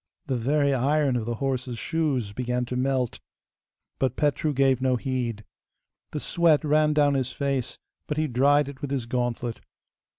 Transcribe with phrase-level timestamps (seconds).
[0.25, 3.19] The very iron of the horse's shoes began to melt,
[3.99, 5.43] but Petru gave no heed.
[6.09, 7.77] The sweat ran down his face,
[8.07, 9.61] but he dried it with his gauntlet.